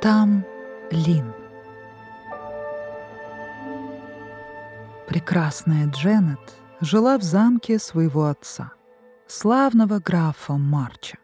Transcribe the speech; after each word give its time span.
Там 0.00 0.46
Лин. 0.90 1.34
Прекрасная 5.06 5.88
Дженнет 5.88 6.38
жила 6.80 7.18
в 7.18 7.22
замке 7.22 7.78
своего 7.78 8.24
отца, 8.24 8.72
славного 9.26 9.98
графа 9.98 10.54
Марча. 10.54 11.18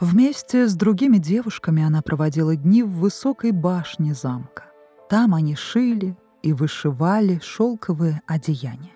Вместе 0.00 0.66
с 0.66 0.74
другими 0.74 1.18
девушками 1.18 1.84
она 1.84 2.02
проводила 2.02 2.56
дни 2.56 2.82
в 2.82 2.90
высокой 2.98 3.52
башне 3.52 4.12
замка. 4.12 4.64
Там 5.08 5.32
они 5.32 5.54
шили 5.54 6.18
и 6.42 6.52
вышивали 6.52 7.38
шелковые 7.40 8.22
одеяния. 8.26 8.90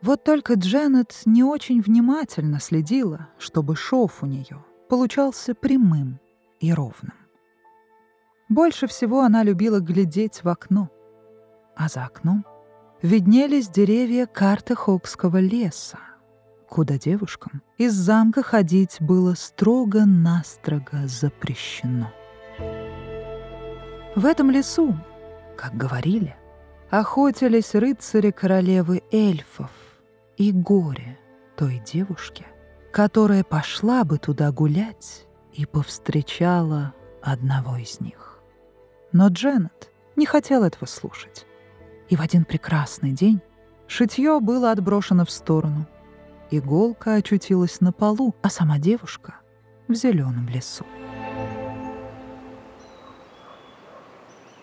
Вот 0.00 0.22
только 0.22 0.54
Дженнет 0.54 1.12
не 1.24 1.42
очень 1.42 1.80
внимательно 1.80 2.60
следила, 2.60 3.30
чтобы 3.36 3.74
шов 3.74 4.22
у 4.22 4.26
нее 4.26 4.64
получался 4.88 5.56
прямым 5.56 6.20
и 6.60 6.72
ровным. 6.72 7.23
Больше 8.54 8.86
всего 8.86 9.22
она 9.22 9.42
любила 9.42 9.80
глядеть 9.80 10.44
в 10.44 10.48
окно. 10.48 10.88
А 11.74 11.88
за 11.88 12.04
окном 12.04 12.46
виднелись 13.02 13.68
деревья 13.68 14.26
карты 14.26 14.76
Хокского 14.76 15.38
леса, 15.38 15.98
куда 16.68 16.96
девушкам 16.96 17.62
из 17.78 17.94
замка 17.94 18.44
ходить 18.44 18.98
было 19.00 19.34
строго-настрого 19.34 21.08
запрещено. 21.08 22.12
В 24.14 24.24
этом 24.24 24.52
лесу, 24.52 24.96
как 25.58 25.74
говорили, 25.74 26.36
охотились 26.90 27.74
рыцари 27.74 28.30
королевы 28.30 29.02
эльфов 29.10 29.72
и 30.36 30.52
горе 30.52 31.18
той 31.56 31.82
девушки, 31.84 32.46
которая 32.92 33.42
пошла 33.42 34.04
бы 34.04 34.18
туда 34.18 34.52
гулять 34.52 35.26
и 35.52 35.66
повстречала 35.66 36.94
одного 37.20 37.78
из 37.78 37.98
них. 37.98 38.33
Но 39.14 39.28
Дженнет 39.28 39.92
не 40.16 40.26
хотел 40.26 40.64
этого 40.64 40.86
слушать. 40.86 41.46
И 42.08 42.16
в 42.16 42.20
один 42.20 42.44
прекрасный 42.44 43.12
день 43.12 43.40
шитье 43.86 44.40
было 44.40 44.72
отброшено 44.72 45.24
в 45.24 45.30
сторону. 45.30 45.86
Иголка 46.50 47.14
очутилась 47.14 47.80
на 47.80 47.92
полу, 47.92 48.34
а 48.42 48.50
сама 48.50 48.78
девушка— 48.78 49.36
в 49.88 49.94
зеленом 49.94 50.48
лесу. 50.48 50.84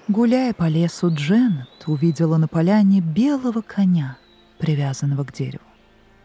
Гуляя 0.09 0.53
по 0.53 0.67
лесу, 0.67 1.09
Дженнет 1.13 1.87
увидела 1.87 2.35
на 2.35 2.49
поляне 2.49 2.99
белого 2.99 3.61
коня, 3.61 4.17
привязанного 4.59 5.23
к 5.23 5.31
дереву. 5.31 5.63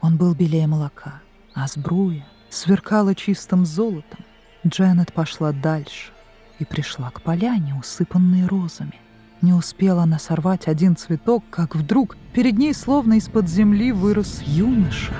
Он 0.01 0.17
был 0.17 0.35
белее 0.35 0.67
молока, 0.67 1.23
а 1.55 1.69
сбруя 1.69 2.27
сверкала 2.51 3.15
чистым 3.15 3.65
золотом. 3.65 4.25
Дженнет 4.67 5.13
пошла 5.13 5.53
дальше 5.53 6.11
и 6.59 6.65
пришла 6.65 7.11
к 7.11 7.23
поляне, 7.23 7.75
усыпанной 7.75 8.47
розами. 8.47 9.01
Не 9.43 9.53
успела 9.53 10.05
она 10.05 10.19
сорвать 10.19 10.67
один 10.67 10.97
цветок, 10.97 11.45
как 11.51 11.77
вдруг 11.77 12.17
перед 12.33 12.57
ней 12.57 12.75
словно 12.75 13.15
из-под 13.15 13.49
земли 13.49 13.93
вырос 13.93 14.43
юноша. 14.43 15.15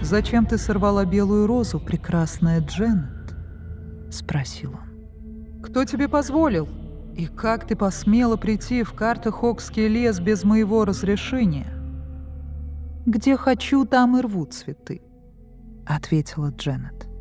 «Зачем 0.00 0.46
ты 0.46 0.56
сорвала 0.56 1.04
белую 1.04 1.46
розу, 1.46 1.80
прекрасная 1.80 2.60
Дженнет?»— 2.60 3.34
спросил 4.10 4.74
он. 4.74 5.62
«Кто 5.62 5.84
тебе 5.84 6.08
позволил? 6.08 6.68
И 7.16 7.26
как 7.26 7.66
ты 7.66 7.74
посмела 7.74 8.36
прийти 8.36 8.84
в 8.84 8.92
Картахокский 8.92 9.88
лес 9.88 10.20
без 10.20 10.44
моего 10.44 10.84
разрешения?» 10.84 11.66
«Где 13.04 13.36
хочу, 13.36 13.84
там 13.84 14.16
и 14.16 14.20
рву 14.20 14.46
цветы»,— 14.46 15.00
ответила 15.86 16.50
Дженнет 16.50 17.15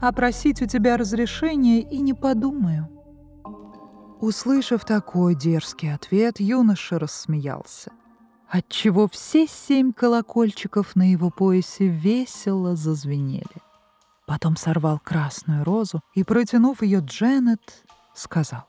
а 0.00 0.12
просить 0.12 0.62
у 0.62 0.66
тебя 0.66 0.96
разрешения 0.96 1.80
и 1.80 1.98
не 1.98 2.14
подумаю». 2.14 2.88
Услышав 4.20 4.84
такой 4.84 5.34
дерзкий 5.34 5.94
ответ, 5.94 6.40
юноша 6.40 6.98
рассмеялся, 6.98 7.90
отчего 8.48 9.08
все 9.08 9.46
семь 9.46 9.92
колокольчиков 9.92 10.94
на 10.94 11.10
его 11.10 11.30
поясе 11.30 11.88
весело 11.88 12.76
зазвенели. 12.76 13.62
Потом 14.26 14.56
сорвал 14.56 15.00
красную 15.02 15.64
розу 15.64 16.02
и, 16.14 16.22
протянув 16.22 16.82
ее 16.82 17.00
Дженнет, 17.00 17.84
сказал. 18.14 18.64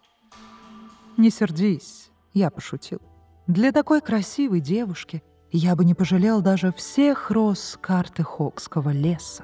«Не 1.17 1.29
сердись, 1.29 2.09
я 2.33 2.49
пошутил. 2.49 3.01
Для 3.47 3.73
такой 3.73 4.01
красивой 4.01 4.61
девушки 4.61 5.21
я 5.51 5.75
бы 5.75 5.83
не 5.83 5.93
пожалел 5.93 6.41
даже 6.41 6.71
всех 6.71 7.29
роз 7.29 7.77
карты 7.81 8.23
Хокского 8.23 8.91
леса. 8.91 9.43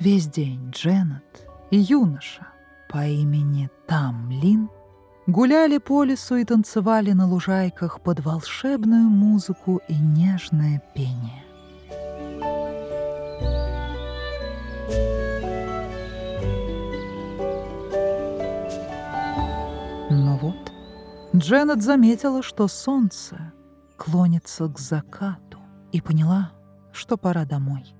Весь 0.00 0.28
день 0.28 0.70
Дженнет 0.70 1.46
и 1.70 1.76
юноша 1.76 2.46
по 2.88 3.06
имени 3.06 3.68
Тамлин 3.86 4.70
гуляли 5.26 5.76
по 5.76 6.04
лесу 6.04 6.36
и 6.36 6.44
танцевали 6.46 7.12
на 7.12 7.28
лужайках 7.28 8.00
под 8.00 8.20
волшебную 8.20 9.10
музыку 9.10 9.82
и 9.88 9.94
нежное 9.94 10.82
пение. 10.94 11.44
Но 20.08 20.38
вот 20.38 20.72
Дженнет 21.36 21.82
заметила, 21.82 22.42
что 22.42 22.68
солнце 22.68 23.52
клонится 23.98 24.66
к 24.66 24.78
закату 24.78 25.58
и 25.92 26.00
поняла, 26.00 26.52
что 26.90 27.18
пора 27.18 27.44
домой 27.44 27.94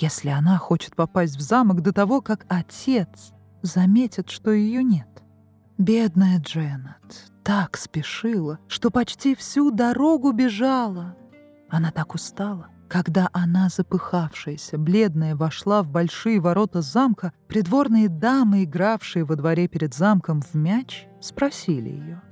если 0.00 0.28
она 0.28 0.58
хочет 0.58 0.94
попасть 0.94 1.36
в 1.36 1.40
замок 1.40 1.80
до 1.80 1.92
того, 1.92 2.20
как 2.20 2.44
отец 2.48 3.32
заметит, 3.62 4.30
что 4.30 4.50
ее 4.52 4.82
нет. 4.82 5.08
Бедная 5.78 6.38
Дженнет 6.38 7.32
так 7.42 7.76
спешила, 7.76 8.58
что 8.68 8.90
почти 8.90 9.34
всю 9.34 9.70
дорогу 9.70 10.32
бежала. 10.32 11.16
Она 11.68 11.90
так 11.90 12.14
устала. 12.14 12.68
Когда 12.88 13.28
она, 13.32 13.68
запыхавшаяся, 13.68 14.78
бледная, 14.78 15.34
вошла 15.34 15.82
в 15.82 15.88
большие 15.88 16.40
ворота 16.40 16.82
замка, 16.82 17.32
придворные 17.48 18.08
дамы, 18.08 18.62
игравшие 18.64 19.24
во 19.24 19.34
дворе 19.34 19.66
перед 19.66 19.92
замком 19.92 20.40
в 20.40 20.54
мяч, 20.54 21.06
спросили 21.20 21.88
ее. 21.88 22.22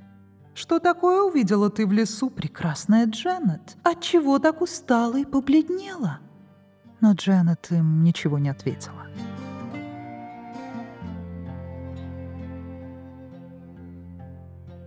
«Что 0.55 0.79
такое 0.79 1.23
увидела 1.23 1.71
ты 1.71 1.87
в 1.87 1.93
лесу, 1.93 2.31
прекрасная 2.31 3.07
Дженнет? 3.07 3.77
Отчего 3.83 4.39
так 4.39 4.61
устала 4.61 5.19
и 5.19 5.25
побледнела?» 5.25 6.21
Но 7.05 7.13
Дженнет 7.13 7.71
им 7.71 8.03
ничего 8.03 8.39
не 8.39 8.49
ответила. 8.49 9.05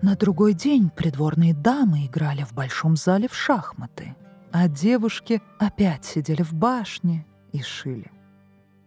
На 0.01 0.15
другой 0.15 0.55
день 0.55 0.89
придворные 0.89 1.53
дамы 1.53 2.07
играли 2.07 2.43
в 2.43 2.53
большом 2.53 2.95
зале 2.95 3.27
в 3.27 3.35
шахматы, 3.35 4.15
а 4.51 4.67
девушки 4.67 5.43
опять 5.59 6.05
сидели 6.05 6.41
в 6.41 6.53
башне 6.53 7.23
и 7.51 7.61
шили. 7.61 8.11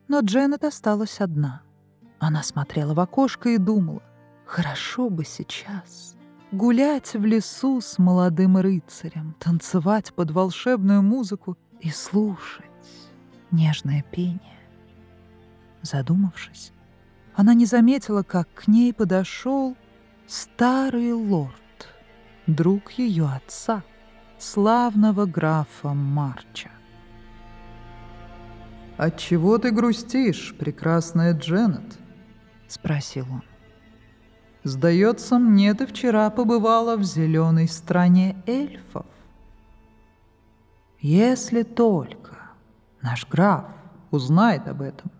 Но 0.09 0.23
Дженнет 0.23 0.65
осталась 0.65 1.21
одна. 1.21 1.63
Она 2.19 2.43
смотрела 2.43 2.95
в 2.95 2.99
окошко 2.99 3.51
и 3.51 3.59
думала, 3.59 4.03
хорошо 4.45 5.09
бы 5.09 5.25
сейчас 5.25 6.17
гулять 6.51 7.15
в 7.15 7.25
лесу 7.25 7.81
с 7.81 7.97
молодым 7.97 8.57
рыцарем, 8.57 9.37
танцевать 9.39 10.13
под 10.15 10.33
волшебную 10.33 11.01
музыку 11.01 11.57
и 11.81 11.91
слушать, 11.91 12.70
нежное 13.53 14.05
пение. 14.11 14.59
Задумавшись, 15.83 16.73
она 17.35 17.55
не 17.55 17.67
заметила, 17.67 18.23
как 18.23 18.53
к 18.53 18.69
ней 18.69 18.93
подошел 18.93 19.77
старый 20.27 21.13
лорд, 21.13 21.55
друг 22.47 22.93
ее 22.93 23.27
отца, 23.29 23.83
славного 24.39 25.27
графа 25.27 25.95
Марча. 25.95 26.71
«Отчего 28.97 29.57
ты 29.57 29.71
грустишь, 29.71 30.55
прекрасная 30.59 31.33
Дженнет?»— 31.33 31.99
спросил 32.69 33.27
он. 33.31 33.43
«Сдается 34.63 35.39
мне, 35.39 35.73
ты 35.73 35.87
вчера 35.87 36.29
побывала 36.29 36.97
в 36.97 37.03
зеленой 37.03 37.67
стране 37.67 38.37
эльфов. 38.47 39.07
Если 41.01 41.63
только 41.63 42.40
Наш 43.03 43.27
граф 43.27 43.67
узнает 44.11 44.69
об 44.69 44.83
этом. 44.83 45.11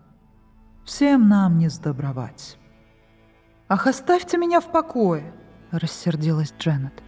Всем 0.85 1.29
нам 1.29 1.57
не 1.57 1.69
сдобровать. 1.69 2.57
«Ах, 3.67 3.87
оставьте 3.87 4.37
меня 4.37 4.59
в 4.59 4.71
покое!»— 4.71 5.33
рассердилась 5.71 6.53
Дженнет. 6.59 7.01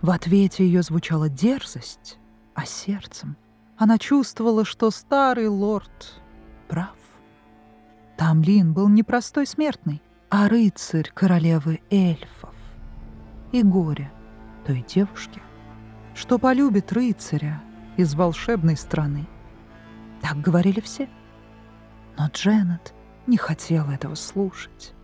В 0.00 0.10
ответе 0.10 0.64
ее 0.64 0.82
звучала 0.82 1.28
дерзость, 1.28 2.18
а 2.54 2.64
сердцем 2.64 3.36
она 3.76 3.98
чувствовала, 3.98 4.64
что 4.64 4.90
старый 4.90 5.48
лорд 5.48 6.22
прав. 6.68 6.96
Тамлин 8.16 8.72
был 8.72 8.88
не 8.88 9.02
простой 9.02 9.46
смертный, 9.46 10.02
а 10.30 10.48
рыцарь 10.48 11.10
королевы 11.12 11.80
эльфов. 11.90 12.54
И 13.52 13.62
горе 13.62 14.10
той 14.64 14.84
девушки, 14.86 15.42
что 16.14 16.38
полюбит 16.38 16.92
рыцаря 16.92 17.62
из 17.96 18.14
волшебной 18.14 18.76
страны. 18.76 19.28
Так 20.22 20.40
говорили 20.40 20.80
все. 20.80 21.08
Но 22.16 22.28
Дженнет 22.28 22.94
не 23.26 23.36
хотел 23.36 23.90
этого 23.90 24.14
слушать. 24.14 24.94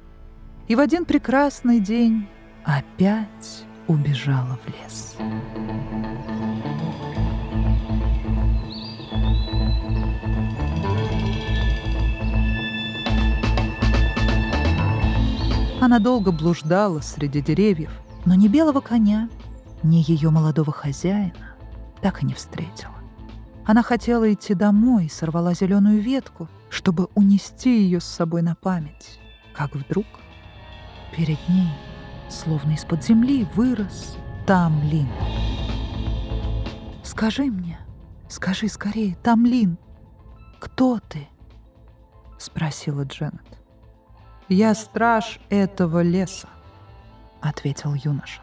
И 0.68 0.74
в 0.74 0.80
один 0.80 1.04
прекрасный 1.04 1.80
день 1.80 2.28
опять 2.64 3.64
убежала 3.86 4.58
в 4.64 4.68
лес. 4.68 5.16
Она 15.80 16.00
долго 16.00 16.32
блуждала 16.32 17.00
среди 17.00 17.40
деревьев, 17.40 17.92
но 18.26 18.34
ни 18.34 18.48
белого 18.48 18.80
коня, 18.80 19.28
ни 19.82 20.04
ее 20.06 20.30
молодого 20.30 20.72
хозяина 20.72 21.54
так 22.02 22.22
и 22.22 22.26
не 22.26 22.34
встретила. 22.34 22.97
Она 23.68 23.82
хотела 23.82 24.32
идти 24.32 24.54
домой 24.54 25.10
сорвала 25.10 25.52
зеленую 25.52 26.00
ветку, 26.00 26.48
чтобы 26.70 27.10
унести 27.14 27.82
ее 27.82 28.00
с 28.00 28.04
собой 28.04 28.40
на 28.40 28.54
память. 28.54 29.20
Как 29.52 29.74
вдруг 29.74 30.06
перед 31.14 31.36
ней, 31.50 31.68
словно 32.30 32.72
из-под 32.72 33.04
земли, 33.04 33.46
вырос 33.54 34.16
Тамлин. 34.46 35.10
«Скажи 37.04 37.42
мне, 37.42 37.78
скажи 38.30 38.68
скорее, 38.68 39.16
Тамлин, 39.16 39.76
кто 40.60 40.98
ты?»— 41.00 41.28
спросила 42.38 43.02
Дженнет. 43.02 43.58
«Я 44.48 44.74
страж 44.74 45.40
этого 45.50 46.02
леса»,— 46.02 46.48
ответил 47.42 47.92
юноша. 47.92 48.40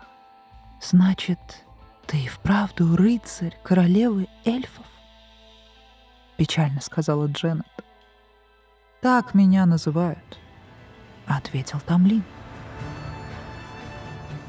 «Значит, 0.80 1.40
ты 2.06 2.26
и 2.26 2.28
вправду 2.28 2.96
рыцарь 2.96 3.58
королевы 3.64 4.28
эльфов?» 4.46 4.86
Печально 6.38 6.82
сказала 6.82 7.28
Дженнет. 7.28 7.66
«Так 9.02 9.34
меня 9.34 9.66
называют»,— 9.66 10.40
ответил 11.28 11.80
Тамлин. 11.86 12.24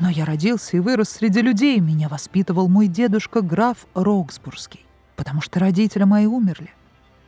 «Но 0.00 0.08
я 0.10 0.24
родился 0.24 0.76
и 0.76 0.80
вырос 0.80 1.10
среди 1.10 1.40
людей. 1.40 1.80
Меня 1.80 2.08
воспитывал 2.08 2.68
мой 2.68 2.86
дедушка 2.88 3.40
граф 3.40 3.86
Роксбургский, 3.94 4.84
потому 5.14 5.40
что 5.40 5.60
родители 5.60 6.04
мои 6.04 6.26
умерли, 6.26 6.70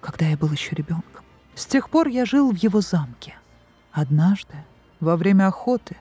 когда 0.00 0.26
я 0.26 0.36
был 0.36 0.50
еще 0.50 0.74
ребенком. 0.74 1.24
С 1.54 1.66
тех 1.66 1.90
пор 1.90 2.08
я 2.08 2.24
жил 2.24 2.52
в 2.52 2.56
его 2.56 2.80
замке— 2.80 3.34
Однажды, 3.92 4.54
во 5.00 5.16
время 5.16 5.48
охоты, 5.48 5.96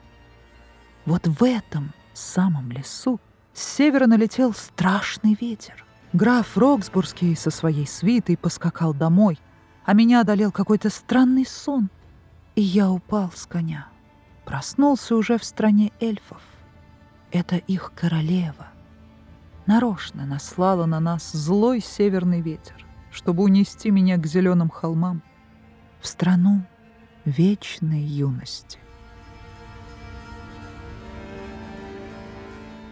вот 1.04 1.26
в 1.26 1.42
этом 1.42 1.92
самом 2.14 2.70
лесу 2.70 3.18
с 3.52 3.62
севера 3.62 4.06
налетел 4.06 4.54
страшный 4.54 5.36
ветер. 5.40 5.84
Граф 6.14 6.56
Роксбургский 6.56 7.36
со 7.36 7.50
своей 7.50 7.86
свитой 7.86 8.38
поскакал 8.38 8.94
домой, 8.94 9.38
а 9.84 9.92
меня 9.92 10.22
одолел 10.22 10.50
какой-то 10.50 10.88
странный 10.88 11.44
сон, 11.44 11.90
и 12.54 12.62
я 12.62 12.90
упал 12.90 13.30
с 13.34 13.46
коня. 13.46 13.88
Проснулся 14.46 15.14
уже 15.16 15.36
в 15.36 15.44
стране 15.44 15.92
эльфов. 16.00 16.40
Это 17.30 17.56
их 17.56 17.92
королева. 17.94 18.68
Нарочно 19.66 20.24
наслала 20.24 20.86
на 20.86 20.98
нас 20.98 21.30
злой 21.32 21.80
северный 21.80 22.40
ветер, 22.40 22.86
чтобы 23.10 23.42
унести 23.42 23.90
меня 23.90 24.16
к 24.16 24.26
зеленым 24.26 24.70
холмам, 24.70 25.22
в 26.00 26.06
страну, 26.06 26.62
вечной 27.26 28.00
юности. 28.00 28.78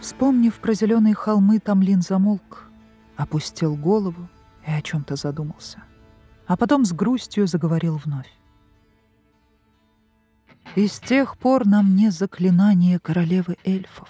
Вспомнив 0.02 0.54
про 0.60 0.74
зеленые 0.74 1.14
холмы, 1.14 1.58
Тамлин 1.60 2.02
замолк, 2.02 2.65
опустил 3.16 3.76
голову 3.76 4.28
и 4.66 4.70
о 4.70 4.82
чем-то 4.82 5.16
задумался. 5.16 5.82
А 6.46 6.56
потом 6.56 6.84
с 6.84 6.92
грустью 6.92 7.46
заговорил 7.46 7.96
вновь. 7.96 8.30
И 10.74 10.86
с 10.86 10.98
тех 10.98 11.38
пор 11.38 11.66
на 11.66 11.82
мне 11.82 12.10
заклинание 12.10 12.98
королевы 12.98 13.56
эльфов. 13.64 14.08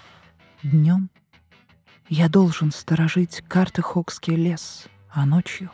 Днем 0.63 1.09
я 2.09 2.29
должен 2.29 2.71
сторожить 2.71 3.43
карты 3.47 3.81
Хокский 3.81 4.35
лес, 4.35 4.87
а 5.09 5.25
ночью 5.25 5.71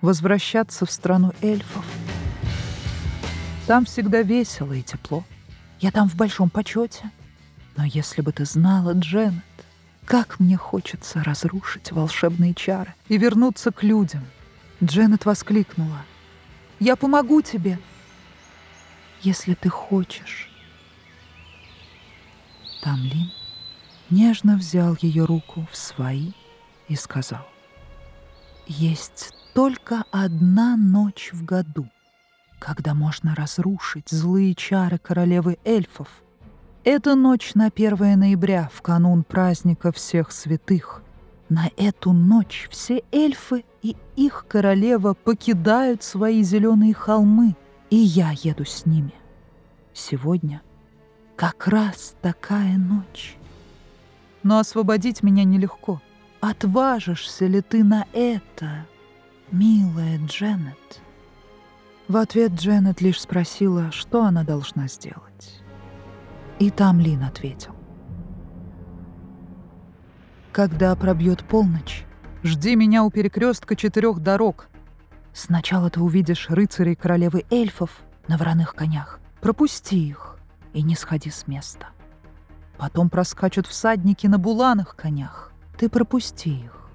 возвращаться 0.00 0.86
в 0.86 0.90
страну 0.90 1.32
эльфов— 1.42 1.84
там 3.66 3.84
всегда 3.84 4.22
весело 4.22 4.72
и 4.72 4.82
тепло. 4.82 5.24
Я 5.80 5.90
там 5.90 6.08
в 6.08 6.14
большом 6.14 6.50
почете. 6.50 7.10
Но 7.76 7.84
если 7.84 8.22
бы 8.22 8.30
ты 8.30 8.44
знала, 8.44 8.92
Дженнет, 8.92 9.42
как 10.06 10.38
мне 10.38 10.56
хочется 10.56 11.22
разрушить 11.24 11.90
волшебные 11.90 12.54
чары 12.54 12.94
и 13.08 13.18
вернуться 13.18 13.72
к 13.72 13.82
людям. 13.82 14.24
Дженнет 14.82 15.26
воскликнула. 15.26 16.04
«Я 16.78 16.94
помогу 16.94 17.42
тебе, 17.42 17.78
если 19.20 19.54
ты 19.54 19.68
хочешь». 19.68 20.48
Тамлин 22.82 23.32
нежно 24.08 24.56
взял 24.56 24.96
ее 25.00 25.24
руку 25.24 25.66
в 25.72 25.76
свои 25.76 26.32
и 26.86 26.94
сказал. 26.94 27.44
«Есть 28.68 29.34
только 29.54 30.04
одна 30.12 30.76
ночь 30.76 31.30
в 31.32 31.44
году, 31.44 31.88
когда 32.60 32.94
можно 32.94 33.34
разрушить 33.34 34.10
злые 34.10 34.54
чары 34.54 34.98
королевы 34.98 35.58
эльфов. 35.64 36.08
Это 36.88 37.16
ночь 37.16 37.56
на 37.56 37.66
1 37.66 38.16
ноября, 38.16 38.70
в 38.72 38.80
канун 38.80 39.24
праздника 39.24 39.90
всех 39.90 40.30
святых. 40.30 41.02
На 41.48 41.68
эту 41.76 42.12
ночь 42.12 42.68
все 42.70 43.02
эльфы 43.10 43.64
и 43.82 43.96
их 44.14 44.44
королева 44.46 45.14
покидают 45.14 46.04
свои 46.04 46.44
зеленые 46.44 46.94
холмы, 46.94 47.56
и 47.90 47.96
я 47.96 48.30
еду 48.30 48.64
с 48.64 48.86
ними. 48.86 49.14
Сегодня 49.94 50.62
как 51.34 51.66
раз 51.66 52.14
такая 52.22 52.76
ночь. 52.76 53.36
Но 54.44 54.60
освободить 54.60 55.24
меня 55.24 55.42
нелегко. 55.42 56.00
Отважишься 56.40 57.46
ли 57.46 57.62
ты 57.62 57.82
на 57.82 58.06
это, 58.12 58.86
милая 59.50 60.20
Дженнет?» 60.24 61.00
В 62.06 62.16
ответ 62.16 62.52
Дженнет 62.52 63.00
лишь 63.00 63.20
спросила, 63.20 63.90
что 63.90 64.22
она 64.22 64.44
должна 64.44 64.86
сделать. 64.86 65.65
И 66.58 66.70
там 66.70 67.00
Лин 67.00 67.22
ответил. 67.22 67.74
«Когда 70.52 70.96
пробьет 70.96 71.44
полночь, 71.44 72.06
жди 72.42 72.76
меня 72.76 73.04
у 73.04 73.10
перекрестка 73.10 73.76
четырех 73.76 74.20
дорог. 74.20 74.68
Сначала 75.34 75.90
ты 75.90 76.00
увидишь 76.00 76.48
рыцарей 76.48 76.94
королевы 76.94 77.44
эльфов 77.50 78.00
на 78.26 78.38
вороных 78.38 78.74
конях. 78.74 79.20
Пропусти 79.42 80.08
их 80.08 80.38
и 80.72 80.80
не 80.80 80.96
сходи 80.96 81.30
с 81.30 81.46
места. 81.46 81.88
Потом 82.78 83.10
проскачут 83.10 83.66
всадники 83.66 84.26
на 84.26 84.38
буланых 84.38 84.96
конях. 84.96 85.52
Ты 85.78 85.90
пропусти 85.90 86.50
их. 86.50 86.88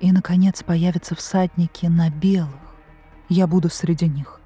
И, 0.00 0.12
наконец, 0.12 0.62
появятся 0.62 1.16
всадники 1.16 1.86
на 1.86 2.10
белых. 2.10 2.54
Я 3.28 3.46
буду 3.46 3.70
среди 3.70 4.06
них. 4.06 4.40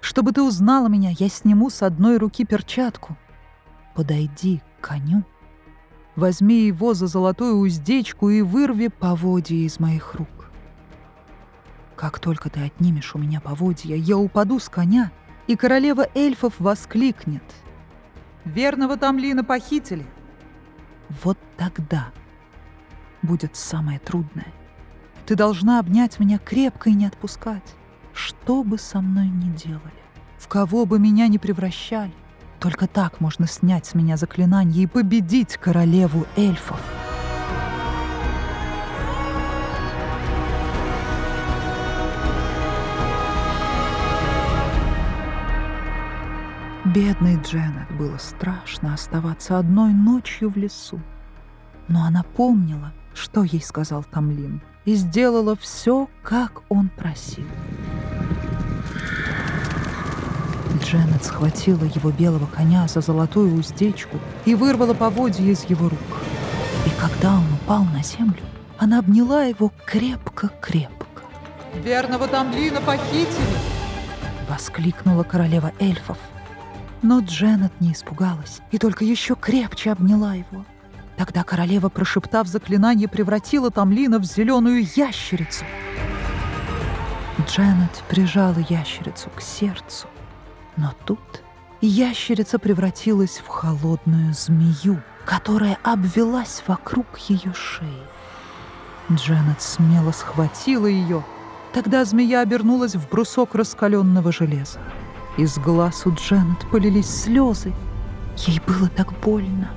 Чтобы 0.00 0.32
ты 0.32 0.42
узнала 0.42 0.88
меня, 0.88 1.10
я 1.18 1.28
сниму 1.28 1.70
с 1.70 1.82
одной 1.82 2.18
руки 2.18 2.44
перчатку. 2.44 3.16
Подойди 3.98 4.62
к 4.80 4.84
коню, 4.84 5.24
возьми 6.14 6.66
его 6.68 6.94
за 6.94 7.08
золотую 7.08 7.56
уздечку 7.56 8.30
и 8.30 8.42
вырви 8.42 8.86
поводья 8.86 9.56
из 9.56 9.80
моих 9.80 10.14
рук. 10.14 10.52
Как 11.96 12.20
только 12.20 12.48
ты 12.48 12.60
отнимешь 12.60 13.16
у 13.16 13.18
меня 13.18 13.40
поводья, 13.40 13.96
я 13.96 14.16
упаду 14.16 14.60
с 14.60 14.68
коня, 14.68 15.10
и 15.48 15.56
королева 15.56 16.06
эльфов 16.14 16.54
воскликнет. 16.60 17.42
«Верного 18.44 18.96
Тамлина 18.96 19.42
похитили!» 19.42 20.06
Вот 21.24 21.36
тогда 21.56 22.12
будет 23.22 23.56
самое 23.56 23.98
трудное. 23.98 24.54
Ты 25.26 25.34
должна 25.34 25.80
обнять 25.80 26.20
меня 26.20 26.38
крепко 26.38 26.90
и 26.90 26.94
не 26.94 27.06
отпускать 27.06 27.74
что 28.12 28.62
бы 28.62 28.78
со 28.78 29.00
мной 29.00 29.26
ни 29.26 29.50
делали, 29.56 29.82
в 30.38 30.46
кого 30.46 30.86
бы 30.86 31.00
меня 31.00 31.26
ни 31.26 31.38
превращали. 31.38 32.12
Только 32.60 32.88
так 32.88 33.20
можно 33.20 33.46
снять 33.46 33.86
с 33.86 33.94
меня 33.94 34.16
заклинание 34.16 34.84
и 34.84 34.86
победить 34.86 35.56
королеву 35.56 36.26
эльфов. 36.36 36.80
Бедной 46.84 47.36
Дженнет 47.42 47.90
было 47.98 48.16
страшно 48.16 48.94
оставаться 48.94 49.58
одной 49.58 49.92
ночью 49.92 50.48
в 50.48 50.56
лесу. 50.56 50.98
Но 51.86 52.04
она 52.04 52.22
помнила, 52.22 52.92
что 53.14 53.44
ей 53.44 53.60
сказал 53.60 54.04
Тамлин, 54.04 54.62
и 54.84 54.94
сделала 54.94 55.54
все, 55.54 56.08
как 56.22 56.62
он 56.70 56.88
просил. 56.88 57.44
Дженнет 60.78 61.24
схватила 61.24 61.84
его 61.84 62.10
белого 62.10 62.46
коня 62.46 62.86
за 62.88 63.00
золотую 63.00 63.58
уздечку 63.58 64.18
и 64.44 64.54
вырвала 64.54 64.94
поводья 64.94 65.44
из 65.44 65.64
его 65.64 65.88
рук. 65.88 65.98
И 66.86 66.90
когда 67.00 67.34
он 67.34 67.44
упал 67.54 67.84
на 67.84 68.02
землю, 68.02 68.42
она 68.78 69.00
обняла 69.00 69.44
его 69.44 69.72
крепко-крепко. 69.86 71.06
«Верного 71.74 72.26
Тамлина 72.28 72.80
похитили!»— 72.80 73.58
воскликнула 74.48 75.22
королева 75.22 75.72
эльфов. 75.78 76.18
Но 77.02 77.20
Дженнет 77.20 77.72
не 77.80 77.92
испугалась 77.92 78.60
и 78.70 78.78
только 78.78 79.04
еще 79.04 79.36
крепче 79.36 79.92
обняла 79.92 80.34
его. 80.34 80.64
Тогда 81.16 81.42
королева, 81.42 81.88
прошептав 81.88 82.46
заклинание, 82.46 83.08
превратила 83.08 83.70
Тамлина 83.70 84.18
в 84.18 84.24
зеленую 84.24 84.86
ящерицу. 84.96 85.64
Дженнет 87.46 88.02
прижала 88.08 88.58
ящерицу 88.68 89.30
к 89.34 89.40
сердцу, 89.40 90.06
но 90.78 90.94
тут 91.04 91.42
ящерица 91.80 92.58
превратилась 92.58 93.38
в 93.38 93.48
холодную 93.48 94.32
змею, 94.32 95.02
которая 95.24 95.78
обвелась 95.82 96.62
вокруг 96.66 97.06
ее 97.28 97.52
шеи. 97.52 98.02
Дженнет 99.12 99.60
смело 99.60 100.12
схватила 100.12 100.86
ее. 100.86 101.24
Тогда 101.72 102.04
змея 102.04 102.40
обернулась 102.40 102.94
в 102.94 103.08
брусок 103.08 103.54
раскаленного 103.54 104.32
железа. 104.32 104.78
Из 105.36 105.58
глаз 105.58 106.06
у 106.06 106.14
Дженнет 106.14 106.70
полились 106.70 107.10
слезы. 107.10 107.72
Ей 108.36 108.60
было 108.66 108.88
так 108.88 109.12
больно. 109.20 109.70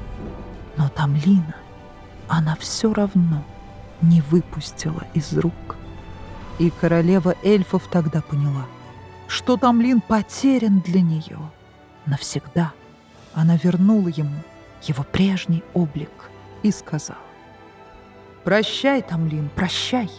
Но 0.77 0.87
Тамлина 0.89 1.55
она 2.27 2.55
все 2.59 2.93
равно 2.93 3.43
не 4.01 4.21
выпустила 4.21 5.03
из 5.13 5.35
рук. 5.37 5.75
И 6.59 6.69
королева 6.69 7.35
эльфов 7.43 7.87
тогда 7.89 8.21
поняла, 8.21 8.65
что 9.31 9.55
Тамлин 9.55 10.01
потерян 10.01 10.81
для 10.81 11.01
нее 11.01 11.39
навсегда. 12.05 12.73
Она 13.33 13.55
вернула 13.55 14.09
ему 14.09 14.35
его 14.83 15.05
прежний 15.05 15.63
облик 15.73 16.29
и 16.63 16.71
сказала, 16.71 17.17
«Прощай, 18.43 19.01
Тамлин, 19.01 19.49
прощай. 19.55 20.11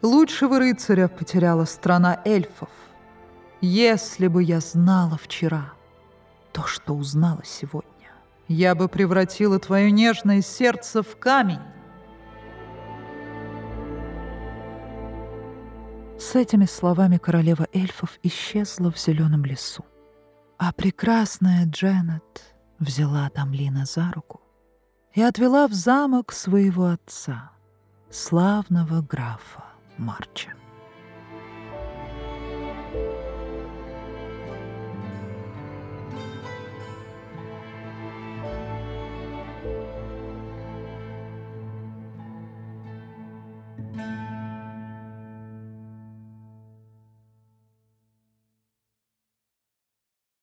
Лучшего 0.00 0.60
рыцаря 0.60 1.08
потеряла 1.08 1.64
страна 1.64 2.22
эльфов. 2.24 2.68
Если 3.60 4.28
бы 4.28 4.44
я 4.44 4.60
знала 4.60 5.18
вчера 5.20 5.72
то, 6.52 6.64
что 6.66 6.94
узнала 6.94 7.42
сегодня, 7.44 8.12
я 8.46 8.76
бы 8.76 8.88
превратила 8.88 9.58
твое 9.58 9.90
нежное 9.90 10.40
сердце 10.40 11.02
в 11.02 11.16
камень». 11.16 11.58
С 16.20 16.34
этими 16.34 16.66
словами 16.66 17.16
королева 17.16 17.66
эльфов 17.72 18.18
исчезла 18.22 18.90
в 18.92 18.98
зеленом 18.98 19.46
лесу. 19.46 19.86
А 20.58 20.70
прекрасная 20.70 21.64
Дженнет 21.64 22.54
взяла 22.78 23.30
Тамлина 23.30 23.86
за 23.86 24.12
руку 24.12 24.42
и 25.14 25.22
отвела 25.22 25.66
в 25.66 25.72
замок 25.72 26.32
своего 26.32 26.88
отца, 26.88 27.52
славного 28.10 29.00
графа 29.00 29.64
Марча. 29.96 30.52